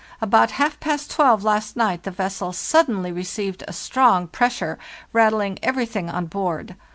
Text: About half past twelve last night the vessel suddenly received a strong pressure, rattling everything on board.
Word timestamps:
About 0.19 0.49
half 0.57 0.79
past 0.79 1.11
twelve 1.11 1.43
last 1.43 1.75
night 1.75 2.01
the 2.01 2.09
vessel 2.09 2.53
suddenly 2.53 3.11
received 3.11 3.63
a 3.67 3.71
strong 3.73 4.25
pressure, 4.27 4.79
rattling 5.13 5.59
everything 5.61 6.09
on 6.09 6.25
board. 6.25 6.75